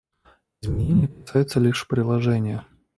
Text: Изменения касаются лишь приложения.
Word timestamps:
Изменения 0.63 1.07
касаются 1.09 1.59
лишь 1.59 1.87
приложения. 1.87 2.65